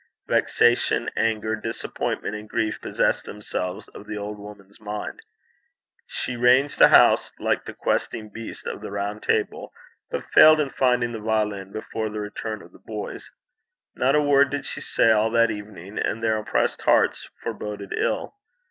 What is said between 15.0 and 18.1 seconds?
all that evening, and their oppressed hearts foreboded